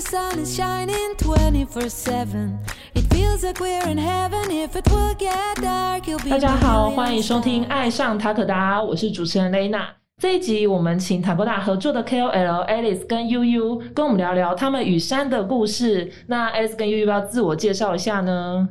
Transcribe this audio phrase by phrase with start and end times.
[0.00, 2.58] the sun is shining 24 7.
[2.94, 4.50] It feels like we're in heaven.
[4.50, 9.86] If it will get dark, you'll be 大家好欢迎收听《爱上塔可达》，我是主持人雷娜。
[10.16, 16.10] 这一集我们请塔可达合作的 KOL Alice 跟悠悠跟我们聊聊他们与山的故事。
[16.26, 18.68] 那 Alice 跟悠悠要自我介绍一下呢？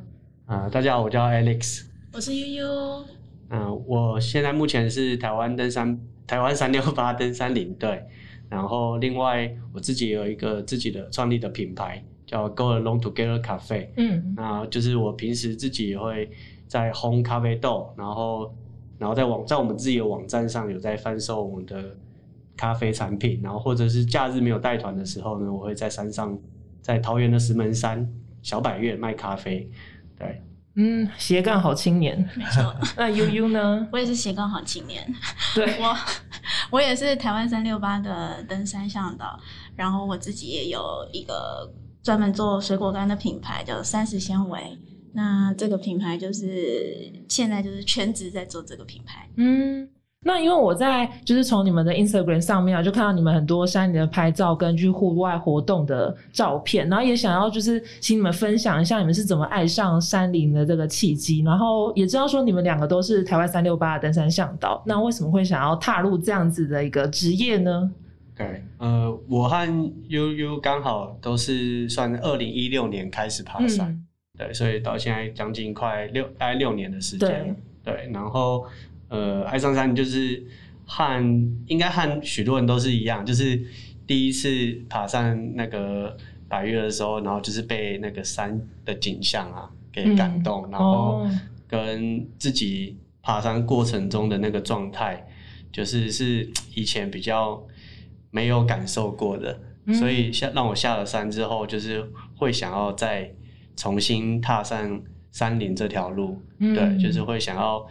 [0.48, 1.84] 啊、大家好，我叫 Alex。
[2.12, 3.06] 我是悠悠，
[3.50, 8.04] 嗯、我现在目前是台湾登山台湾三六八登山领队，
[8.50, 13.90] 然后另外我自己有一个自己的创立的品牌，叫 Go Along Together Cafe。
[13.98, 16.30] 嗯那就是我平时自己也会
[16.68, 18.54] 在烘咖啡豆，然后
[18.98, 21.98] 然后在网在我们自己的网站上有在贩售我们的
[22.56, 26.38] 咖啡产品，然后或者是假日没有带团的时候呢，我会在山上
[26.82, 28.08] 在桃园的石门山
[28.44, 29.68] 小百岳卖咖啡。
[30.18, 30.42] 对，
[30.76, 32.18] 嗯，斜杠好青年。
[32.36, 33.88] 没错， 那悠悠呢？
[33.92, 35.06] 我也是斜杠好青年。
[35.54, 35.96] 对， 我
[36.72, 39.40] 我也是台湾三六八的登山向导，
[39.76, 44.78] 然后我自己也有一个专门做水果干的品牌，叫三十纤维。
[45.12, 49.28] 那这个品牌就是现在就是全职在做这个品牌。
[49.38, 49.90] 嗯，
[50.22, 67.90] 那因为我在就是从你们的 Instagram 上面啊，就看到你们很多山里的拍照跟去户外活动的照片，然后也想要就是请你们分享一下你们是怎么爱上山林的这个契机，然后也知道说你们两个都是台湾三六八的登山向导，那为什么会想要踏入这样子的一个职业呢？
[68.36, 74.06] 对，呃，我和悠悠刚好都是算二零一六年开始爬山，嗯，
[74.38, 78.66] 对，所以到现在将近快六大概六年的时间，对，然后
[79.10, 80.44] 呃，爱上山就是
[80.86, 83.62] 和应该和许多人都是一样，就是
[84.08, 84.50] 第一次
[84.90, 86.16] 爬上那个
[86.48, 91.32] 百岳的时候，然后就是被那个山的景象啊给感动，然后哦。
[91.72, 95.24] 跟自己爬山过程中的那个状态，
[95.72, 97.64] 就是是以前比较
[98.32, 99.94] 没有感受过的，嗯。
[99.94, 102.04] 所以下让我下了山之后，就是
[102.36, 103.32] 会想要再
[103.76, 105.00] 重新踏上
[105.32, 106.74] 山林这条路，嗯。
[106.74, 107.86] 对，就是会想要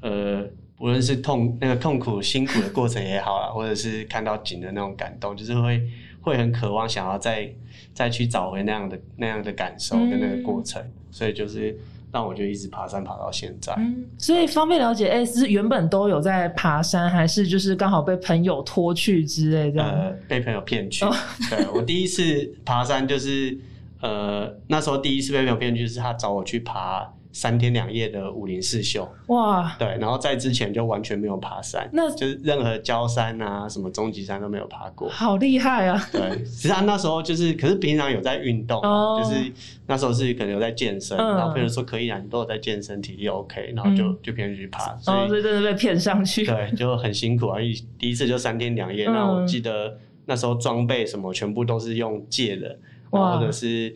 [0.00, 0.44] 呃。
[0.78, 5.82] 无论是痛那个痛苦辛苦的过程也好啊，或者是看到景的那种感动，就是会
[6.20, 7.50] 会很渴望想要再
[7.94, 11.74] 再去找回那样的那样的感受跟那个过程，所以就是
[12.12, 13.72] 让我就一直爬山爬到现在。
[13.78, 19.88] 嗯，所以方便了解，哎、是原本都有在爬山，还是就是刚好被朋友拖去之类这样？
[19.88, 21.06] 呃，被朋友骗去。
[21.06, 21.14] 哦
[21.48, 23.56] 对我第一次爬山就是
[24.02, 29.06] 呃那时候第一次被朋友骗去，是他找我去爬三天两夜的武林四秀。
[29.26, 35.06] 哇，对，然后在之前就完全没有爬山，那就是任何焦山啊、什么终极山都没有爬过。
[35.10, 36.02] 好厉害啊！
[36.10, 39.52] 对，其实他那时候就是，可是平常有在运动啊，哦就是
[39.86, 46.46] 那时候是可能有在健身，嗯然后朋友说可以啊，你都有在健身，体力 OK，然后就、嗯就骗人去爬，所哦，以所以真的被骗上去。
[46.46, 47.60] 对，就很辛苦啊！
[47.60, 52.78] 一第一次就三天两夜，嗯那我记得那时候装备什么全部都是用借的，
[53.10, 53.94] 然后或者是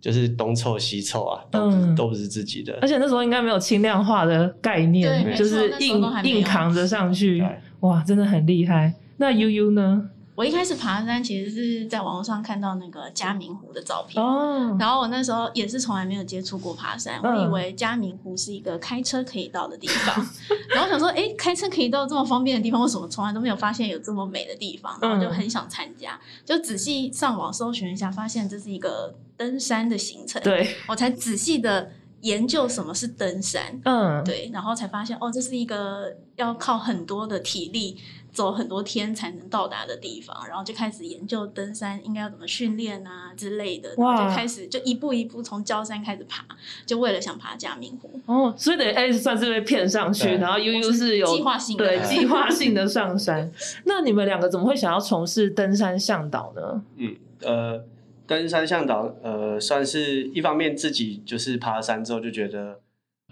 [0.00, 2.88] 就是东凑西凑啊，都不是、嗯都不是自己的而。
[2.88, 7.44] 且那时候应该没有轻量化的概念，就是硬硬扛着上去，
[7.80, 8.94] 哇，真的很厉害。
[9.18, 10.08] 那悠悠呢？
[10.40, 14.24] 我一开始爬山其实是在网络上看到那个嘉明湖的照片。
[14.24, 20.26] 哦，然后我那时候也是从来没有接触过爬山，嗯我以为嘉明湖是一个开车可以到的地方，
[20.74, 24.98] 然后想说，哎，开车可以到这么方便的地方，为什么从来都没有发现有这么美的地方？
[25.02, 31.90] 然后就很想参加，就仔细上网搜寻一下，发现这是一个登山的行程，对，我才仔细的
[32.22, 37.96] 研究什么是登山，嗯，对，然后才发现哦，这是一个要靠很多的体力。
[38.32, 46.44] 走很多天才能到达的地方，然后就开始研究登山应该要怎么训练啊之类的，然后哇就开始就一步一步从焦山开始爬，
[46.86, 48.08] 就为了想爬嘉明湖。
[48.26, 53.50] 哦，所以等于 A 算是被骗上去，然后悠悠是有计划性的对 计划性的上山。
[53.84, 56.82] 那你们两个怎么会想要从事登山向导呢？
[56.98, 57.84] 嗯，呃，
[58.30, 62.80] 登山向导，呃，算是一方面自己就是爬山之后就觉得。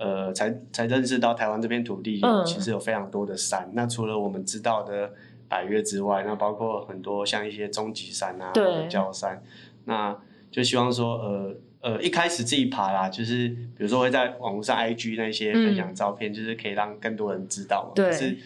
[0.00, 3.69] 呃，才才认识到台湾这片土地有嗯其实有非常多的山。
[3.75, 5.10] 那除了我们知道的
[5.48, 9.42] 百越之外，那包括很多像一些终极山啊，对或者焦山，
[9.86, 10.16] 那
[10.53, 17.92] 就希望说，呃呃，一开始自己爬啦，就是比如说会在网络上 IG 那些分享照片，就是可以让更多人知道嘛。
[17.97, 18.36] 对可是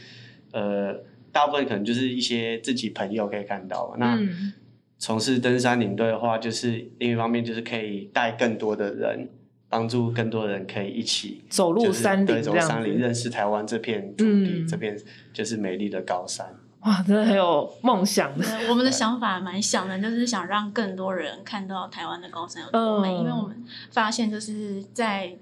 [0.52, 0.98] 呃，
[1.30, 3.96] 大部分可能就是一些自己朋友可以看到嘛。
[3.98, 4.54] 那嗯
[5.02, 9.28] 从事登山领队的话，就是另一方面就是可以带更多的人，
[9.68, 14.96] 帮助更多人可以一起走入山林走山林，子，认识台湾这片土地，嗯这片
[15.32, 16.46] 就是美丽的高山。
[16.82, 18.46] 哇，真的很有梦想的。
[18.46, 23.60] 呃我们的想法蛮想的，就是想让更多人看到台湾的高山有多美，嗯因为我们
[23.90, 25.36] 发现就是在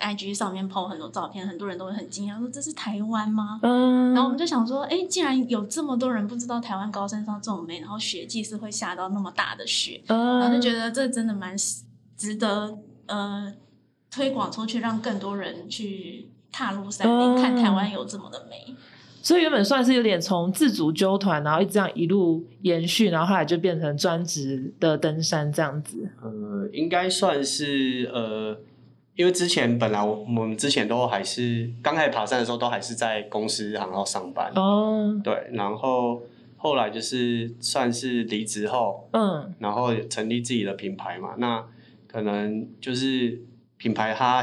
[0.00, 3.60] IG 上面 PO 很多照片，很多人都会很惊讶，说这是台湾吗？
[3.62, 11.54] 嗯，然后我们就想说，哎，既然有这么多人不知道台湾高山上这么美，然后雪季是会下到那么大的雪，嗯，然后就觉得这真的蛮
[12.16, 12.76] 值得
[13.06, 13.52] 呃
[14.10, 18.74] 推广出去，让更多人去踏入山林，嗯看台湾有这么的美。
[19.22, 26.10] 所以原本算是有点从自主纠团，然后一直这样一路延续，然后后来就变成专职的登山这样子。
[26.22, 28.56] 呃，应该算是呃，
[29.20, 36.22] 因为之前本来我我们之前都还是刚开始爬山的时候，都还是在公司然后上班，哦，对，然后
[36.56, 39.54] 后来就是算是离职后，嗯。
[39.58, 41.62] 然后成立自己的品牌嘛，那
[42.06, 43.38] 可能就是
[43.76, 44.42] 品牌它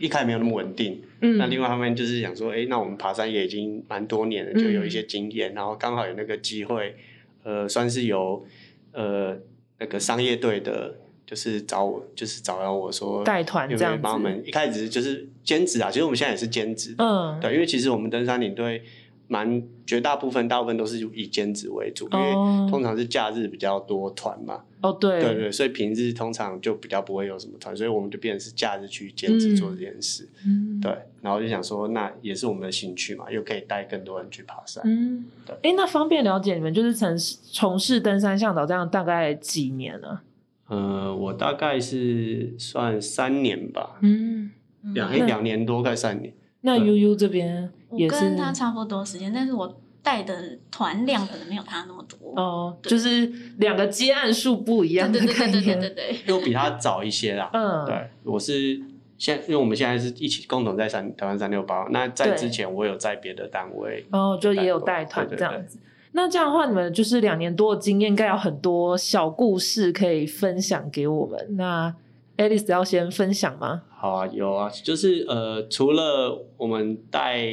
[0.00, 6.96] 一开始没有那么稳定，嗯，那另外一方面就是想说，哎，那我们爬山也已经蛮多年了，就有一些经验，然后刚好有那个机会，
[7.44, 8.44] 呃，算是由
[8.90, 9.38] 呃
[9.78, 10.96] 那个商业队的，
[11.30, 18.82] 就是找我，就是找到我说带团这样子帮我们一开始就是兼职啊，其实我们现在也是兼职，嗯，对，因为其实我们登山领队
[19.28, 30.28] 蛮绝大部分大部分都是以兼职为主，因为哦通常是假日比较多团嘛，哦对对对，所以平日通常就比较不会有什么团，所以我们就变成是假日去兼职做这件事。
[30.44, 30.92] 嗯对，
[31.22, 34.82] 然后就想说，那也是我们的兴趣嘛，又可以带更多人去爬山。
[34.84, 40.22] 嗯，对哎，那方便了解你们就是从事从事登山向导这样大概几年了？
[40.70, 44.50] 呃，我大概是算三年吧，嗯，
[44.94, 46.32] 两嗯两年多快三年。
[46.60, 52.40] 那对 U U 这边也是跟他差不多时间，但是我带的团量可能没有他那么多。
[52.40, 53.26] 哦，就是
[53.58, 55.80] 两个接案数不一样的对对对对对对念。
[55.80, 56.12] 对对。
[56.12, 57.50] 因为我比他早一些啦。
[57.52, 58.80] 嗯，对，我是
[59.18, 61.88] 现，因为我们现在是一起共同在三台湾三六八。
[61.90, 64.06] 那在之前，我有在别的单位。
[64.12, 65.80] 哦，就也有带团这样子。
[66.12, 71.56] 那这样的话，你们就是两年多的经验，应该有很多小故事可以分享给我们。
[71.56, 71.94] 那
[72.36, 73.82] Alice 要先分享吗？
[73.90, 77.46] 好啊，有啊，就是呃，除了我们带，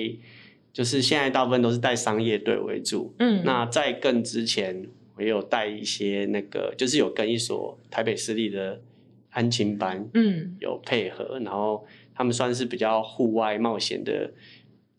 [0.74, 3.14] 就是现在大部分都是带商业队为主。
[3.20, 8.80] 嗯，那在更之前，我也有带一些那个，就是有跟一所台北私立的
[9.32, 14.32] 安亲班嗯有配合，然后他们算是比较户外冒险的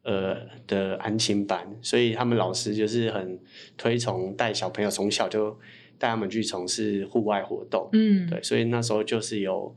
[0.09, 3.39] 呃的安亲班，所以他们老师就是很
[3.77, 5.55] 推崇带小朋友从小就
[5.99, 9.77] 带他们去从事户外活动，嗯，对，所以那时候就是有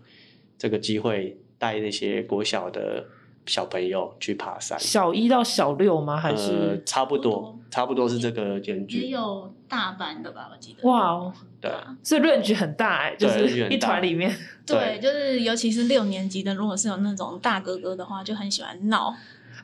[0.57, 3.03] 这个机会带那些国小的
[3.45, 6.15] 小朋友去爬山，小一到小六吗？
[6.15, 10.87] 还呃是差不多差不多差不多是这个间也距，有大班的吧，我记得。
[10.87, 11.33] 哇哦？
[11.59, 11.69] 对。
[12.01, 14.33] 所以 range 很大哎、就对是 range 很一团里面。
[14.65, 19.13] 对，就是尤其是六年级的，如果是有那种大哥哥的话，就很喜欢闹。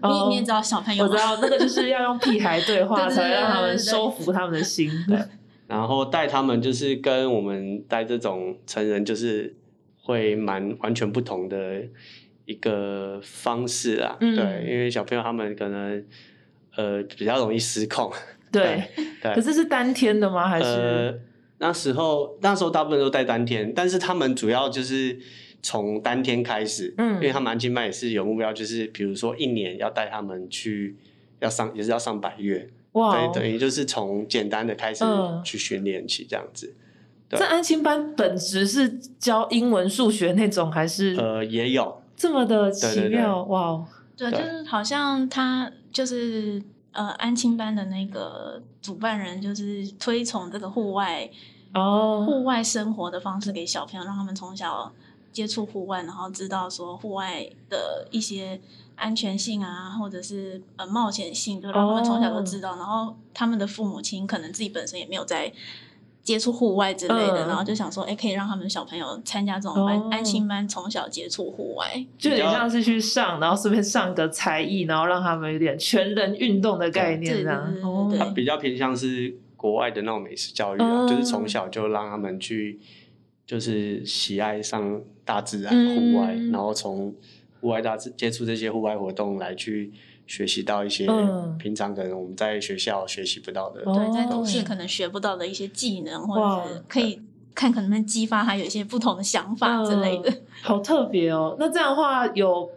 [0.02, 4.90] 哦你你也知道小朋友嘛，我知道那个就是要用屁孩对话， 才会让他们收服他们的心。
[5.08, 5.20] 对
[5.68, 9.54] 然后带他们就是跟我们带这种成人就是
[10.02, 11.82] 会蛮完全不同的
[12.46, 16.02] 一个方式啊，嗯对，因为小朋友他们可能
[16.78, 18.10] 呃比较容易失控，
[18.50, 18.82] 对，
[19.22, 20.48] 对，可是是单天的吗？
[20.48, 20.64] 还呃
[21.12, 21.22] 是
[21.58, 25.20] 那时候那时候大部分都带单天，但是他们主要就是
[25.62, 30.96] 从当天开始，嗯因为他们安亲班也是有目标，就是比如说一年要带他们去
[31.40, 33.32] 要上也是要上百月，哇哦？
[33.34, 36.74] 对，等于就是从简单的开始嗯去训练起这样子。
[37.30, 38.88] 对这安亲班本质是
[39.20, 43.44] 教英文、数学那种，还是呃，也有，这么的奇妙？
[43.44, 43.86] 哇哦！
[44.16, 46.62] 对，就是好像他就是
[46.94, 51.30] 呃安亲班的那个主办人，就是推崇这个户外
[51.74, 54.90] 哦，户外生活的方式给小朋友，让他们从小
[55.32, 58.60] 接触户外，然后知道说户外的一些
[58.96, 62.76] 安全性啊，或者是呃冒险性，就让他们从小都知道。
[62.78, 65.52] 然后他们的父母亲可能自己本身也没有在
[66.24, 72.06] 接触户外之类的，嗯然后就想说，哎，可以让他们小朋友参加这种班、哦安心班，从小接触户外。
[72.18, 77.82] 就有点像是去上，然后顺便上个才艺，然后让他们有点全人运动的概念对这样对对。
[77.82, 82.78] 对哦对它比较偏向是国外的那种美食教育啊，嗯就是从小就让他们去，
[83.48, 87.16] 就是喜爱上大自然、嗯户外，然后从
[87.62, 89.92] 户外大自接触这些户外活动来去
[90.28, 93.82] 学习到一些嗯平常可能我们在学校学习不到的。
[93.86, 97.22] 哦对，在都市可能学不到的一些技能，或者是可以
[97.56, 100.30] 看可能能激发他有一些不同的想法之类的。
[100.30, 101.56] 嗯好特别哦。
[101.58, 102.70] 那这样的话，有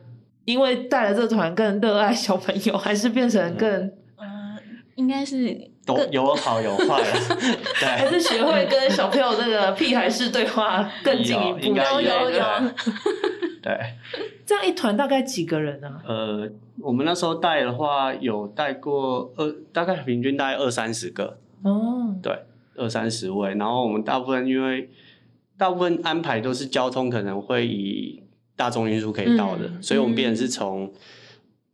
[0.45, 3.69] 因为带了这团更热爱小朋友，还是变成更，
[4.17, 4.57] 呃，
[4.95, 7.19] 应该是都有好有坏啊，
[7.81, 11.75] 对，还是学会跟小朋友那个屁孩式对话更进一步？
[11.77, 12.45] 有有有有
[13.63, 13.79] 对。
[14.47, 16.03] 这样一团大概几个人啊？
[16.05, 22.37] 呃，我们那时候带的话，有带过二，大概平均大概二三十个，哦，对，
[22.77, 23.55] 二三十位。
[23.55, 24.91] 然后我们大部分因为
[25.57, 28.21] 大部分安排都是交通可能会以
[28.57, 30.93] 大众运输可以到的，嗯所以我们变成是从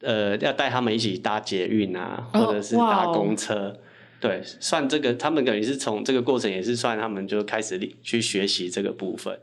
[0.03, 3.75] 呃要带他们一起搭捷运啊，哦或者是搭公车。
[4.21, 9.39] 对，算这个，他们等于是从这个过程也是算他们就开始去学习这个部分，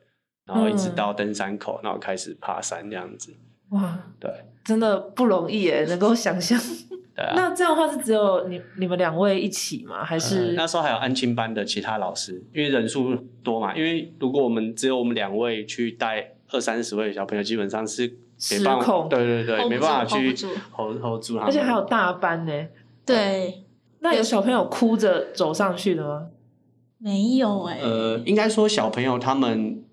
[0.45, 3.33] 然后一直嗯到登山口，然后开始爬山这样子。
[3.69, 4.29] 哇，对，
[4.63, 6.59] 真的不容易耶，能够想象。
[7.15, 7.33] 对啊。
[7.35, 10.03] 那这样的话是只有你你们两位一起吗？
[10.03, 13.75] 还呃是那时候还有安亲班的其他老师，因为人数多嘛。
[13.75, 18.07] 因为如果我们只有我们两位去带二三十位小朋友，基本上是
[18.51, 21.45] 没办法，对对对没办法去住 hold 住 hold hold 住他们。
[21.45, 22.67] 而且还有大班呢？
[23.05, 23.62] 对，
[24.03, 26.27] 那有小朋友哭着走上去的吗？
[26.97, 29.83] 没有哎、呃，应该说小朋友他们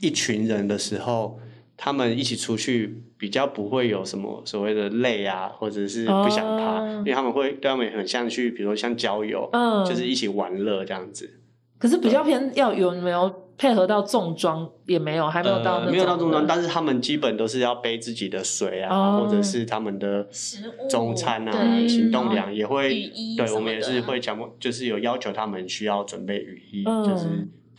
[0.00, 1.38] 一群人的时候，
[1.76, 11.39] 他们一起出去比较不会有什么所谓的累啊，或者是不想爬，哦因为他们会对他们很像去，比如说像郊游，嗯就是一起玩乐这样子。
[11.80, 19.24] 可是比较偏要有没有配合到重装也没有，还没有到那、呃、没有到重装，但是他们基本都是要背自己的水啊，哦。
[19.24, 27.04] 或者是他们的食物中餐啊、行动粮也会，对我们也是会强迫，就是有要求他们需要准备雨衣，嗯。
[27.04, 27.26] 就是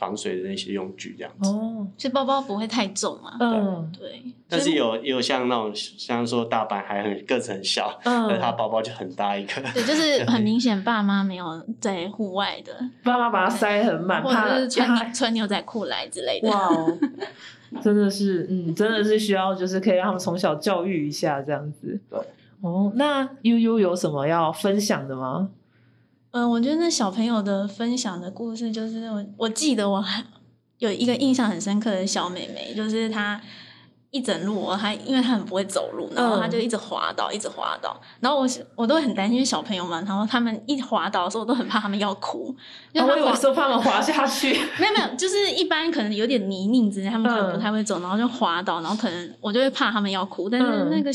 [0.01, 1.47] 防水的那些用具这样子。
[1.47, 3.37] 哦，所以包包不会太重啊。
[3.39, 9.61] 嗯对，但是有也有像那种像说大班还很个子很小，但是他嗯，包包就很大一个。
[9.75, 16.49] 对，就是 很明显爸妈没有在户外的，爸妈把它塞很满，或者是穿牛穿牛仔裤来之类的。
[16.49, 16.97] 哇哦，
[17.83, 21.99] 真的是，嗯，真的是需要，就是可以让他们从小教育一下这样子。
[22.09, 22.19] 对。
[22.61, 25.49] 哦，那悠悠有什么要分享的吗？
[26.31, 30.23] 嗯，我觉得那小朋友的分享的故事，就是我我记得我还
[30.79, 33.39] 有一个印象很深刻的小妹妹，就是她
[34.11, 42.55] 一整路哦，她因为她很不会走路，然后她就一直滑倒，一直滑倒，然后我我都会很担心小朋友嘛，然后他们一滑倒的时候，我都很怕他们要哭，
[42.93, 44.53] 因哦我以为为她滑说怕他们滑下去。
[44.79, 50.49] 没有没有，就是一般可能有点泥泞之类，他们可能嗯不太会走，然后就滑倒，然后可能我就会怕他们要哭。
[50.49, 51.11] 但是嗯那个、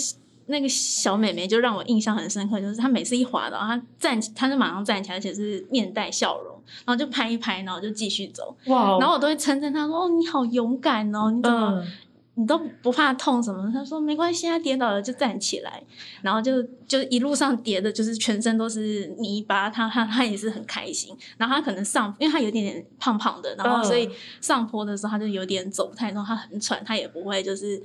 [0.47, 8.57] 那个小妹妹就让我印象很深刻，就是她每次一滑倒，她站起，她就马上站起来，而且是面带笑容，然后就拍一拍，然后就继续走。
[8.67, 11.87] 哇哦，然后我都会称赞她说：“哦，你好勇敢哦，你怎么、嗯，
[12.35, 15.83] 你都不怕痛什么的？”她说：“没关系，她跌倒了就站起来。”
[16.23, 21.17] 然后就就一路上跌的，就是全身都是泥巴，她她她也是很开心。
[21.37, 24.09] 然后她可能上，因为她有点点胖胖的，然后嗯所以
[24.41, 27.83] 上坡的时候她就有点走不太动，她很喘，她也不会就是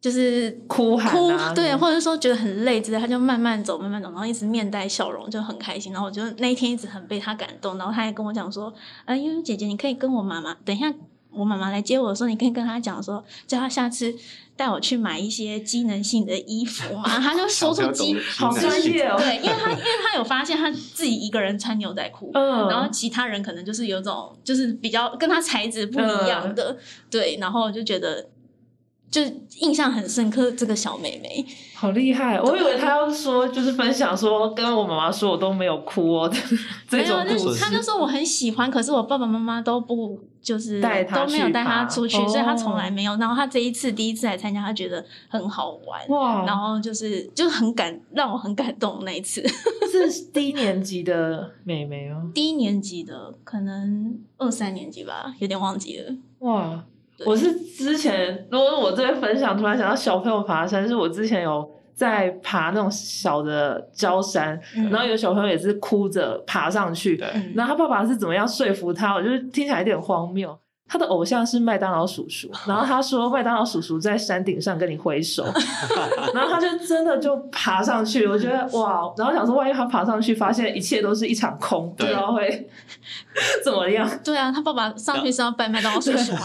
[0.00, 5.92] 就是哭喊哭啊，对，或者说觉得很累之类，他就慢慢走，慢慢走，然后一直面带笑容，就很开心。
[5.92, 8.72] 然后我就那一天一直很被他感动，然后他还跟我讲说
[9.04, 10.90] ：“呃，悠悠姐姐，你可以跟我妈妈，等一下
[11.30, 14.14] 我妈妈来接我的时候，你可以跟她讲说，叫她下次
[14.56, 19.16] 带我去买一些机能性的衣服啊。” 他就说出机，好专业哦。
[19.18, 22.30] 对，因为他因为他有发现他自己一个人穿牛仔裤。
[22.32, 26.74] 嗯，然后其他人可能就是有种就是比较跟他材质不一样的，
[27.10, 28.26] 对，然后我就觉得
[29.10, 29.20] 就
[29.58, 32.40] 印象很深刻这个小妹妹，好厉害！
[32.40, 36.30] 我以为她要说就是分享说跟我妈妈说我都没有哭哦，
[36.88, 43.16] 这没有，种故事就她就说我很喜欢，可是我爸爸妈妈都不就是带她都没有带她出去，哦所以她从来没有。
[43.16, 49.44] 然后她这一次第一次来参加，她觉得很好玩，哇，然后就是就是很感让我很感动那一次。
[49.90, 56.14] 是低年级的妹妹哦，低年级的可能二三年级吧，有点忘记了。
[56.38, 56.84] 哇！
[57.20, 67.22] 对我是之前，如果我这边分享，突然想到小朋友爬山，是我之前有在爬那种小的礁山，嗯然后有小朋友也是哭着爬上去，
[67.54, 69.14] 然后他爸爸是怎么样说服他？
[69.14, 70.58] 我就是听起来有点荒谬。
[70.92, 75.44] 他的偶像是麦当劳叔叔， 然后他说麦当劳叔叔在山顶上跟你挥手，
[76.34, 82.68] 然后他就真的就爬上去，我觉得哇，然后想说万一他爬上去发现一切都是一场空，不知道会
[83.64, 84.10] 怎么样。
[84.24, 86.40] 对啊，他爸爸上去是要拜麦当劳叔叔吗？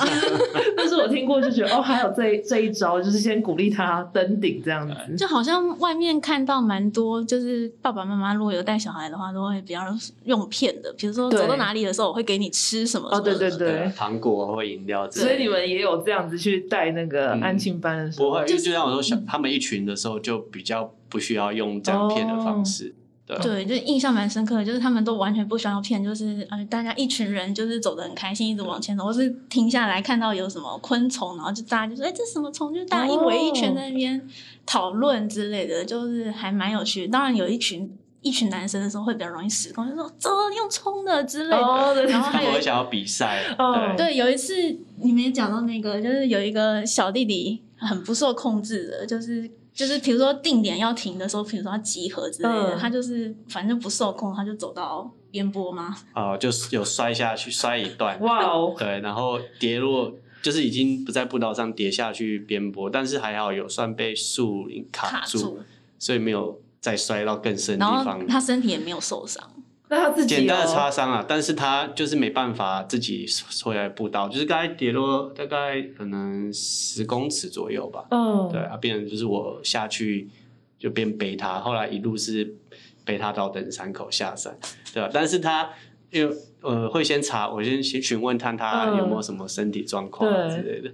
[0.78, 5.16] 但是我听过就觉得哦，还有这这一招，就是先鼓励他登顶这样子。
[5.18, 9.82] 就好像外面看到蛮多，就是爸爸妈妈如果有带小孩的话，都会比较
[10.26, 15.08] 用骗的，比如说走到哪里的时候，我会给你吃什么哦，对对什么的对，糖果或饮料。
[15.12, 22.96] 所以你们也有这样子去带那个嗯安亲班的时候，不会，就就像我说，小他们一群的时候就比较不需要用这样骗的方式。
[23.28, 32.72] 对，对，就印象蛮深刻的，就是他们都完全不需要骗，就是呃，大家一群人就是走得很开心，一直往前走，或是停下来看到有什么昆虫，然后就大家就说，哎、这什么虫？
[32.72, 34.22] 就大家一围一圈在那边
[34.64, 37.12] 讨论之类的，就是还蛮有趣的。
[37.12, 37.92] 当然有一群
[38.26, 42.06] 一群男生的时候会比较容易失控，就说走用冲的之类的。
[42.08, 43.56] 然后还有一们会想要比赛。
[43.60, 44.56] 哦对，对，有一次
[44.98, 55.96] 你们也讲到那个，就是有一个小弟弟很不受控制的，就是就是比如说定点要停的时候，比如说要集合之类的，嗯他就是反正不受控，他就走到边坡嘛。
[56.14, 58.20] 啊，就是有摔下去，摔一段。
[58.22, 65.60] 哇哦，对，然后跌落就是已经不在步道上跌下去颠簸，但是还好有算被树林卡住，卡住，
[66.00, 68.28] 所以没有再摔到更深的地方。
[68.28, 69.44] 他身体也没有受伤。
[69.90, 73.26] 那他自己简单的擦伤啊，但是他就是没办法自己
[73.64, 78.06] 回来步道，就是刚才跌落大概可能十公尺左右吧。
[78.12, 80.30] 嗯，对啊，变成就是我下去
[80.78, 82.56] 就边背他，后来一路是
[83.04, 84.56] 背他到登山口下山，
[84.94, 85.68] 对吧、但是他
[86.12, 90.92] 因为呃会先查，我先先询问看他有没有什么身体状况之类的，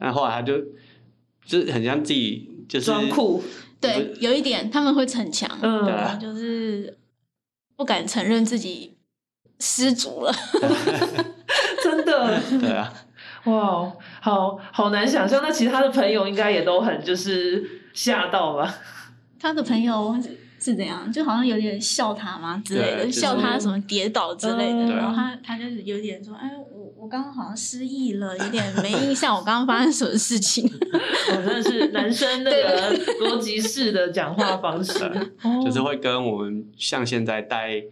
[0.00, 0.58] 但后来他就
[1.44, 3.42] 就是很像自己就是装酷，
[3.92, 5.48] 对，有一点他们会逞强，
[6.20, 6.98] 就是
[7.76, 8.96] 不敢承认自己
[9.60, 10.32] 失足了。
[11.82, 12.92] 真的，对啊，
[13.44, 15.42] 哇，好好难想象。
[15.42, 17.62] 那其他的朋友应该也都很就是
[17.92, 18.74] 吓到吧？
[19.38, 20.16] 他的朋友
[20.58, 21.10] 是怎样？
[21.12, 24.94] 就好像有点笑他嘛之类的，就是笑他什么跌倒之类的。
[24.94, 26.50] 然后他他就是有点说，哎，
[27.04, 30.66] 我我刚刚好像失忆了，有点没印象，我刚刚发生什么事情。
[31.28, 35.04] 我真的是男生那个逻辑式的讲话方式，
[35.42, 35.62] 哦。
[35.62, 37.82] 就是会跟我们像现在带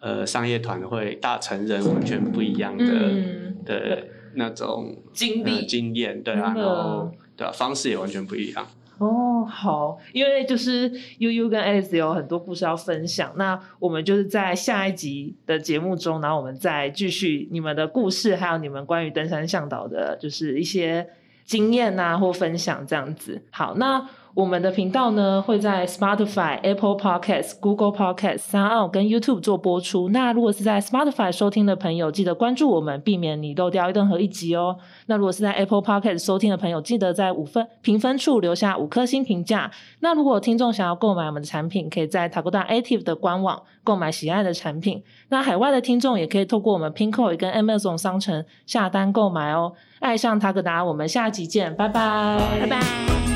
[0.00, 3.56] 呃商业团会大成人完全不一样的、嗯。
[3.66, 5.58] 的那种经历。
[5.58, 8.66] 呃经验，对啊，然后对啊，方式也完全不一样。
[8.96, 21.06] 哦，好，因为就是悠悠跟 Alice 有很多故事要分享，那我们就是在下一集的节目中，然后我们再继续你们的故事，还有你们关于登山向导的，就是一些
[21.44, 23.42] 经验啊或分享这样子。
[23.50, 24.06] 好，那
[24.38, 30.10] 我们的频道呢会在 Spotify、Apple Podcasts、Google Podcasts、三奥跟 YouTube 做播出。
[30.10, 34.76] 那如果是在 Spotify 收听的朋友，记得关注我们，避免你漏掉任何一集哦。
[35.06, 39.68] 那如果是在 Apple Podcast 收听的朋友，记得在五分评分处留下五颗星评价。
[39.98, 45.02] 那如果听众想要购买我们的产品，可以在 Takoda Active 的官网购买喜爱的产品。
[45.30, 49.72] 那海外的听众也可以透过我们 Pinko 跟 Amazon 商城下单购买哦。
[49.98, 53.27] 爱上塔可达，我们下集见，拜拜，拜拜。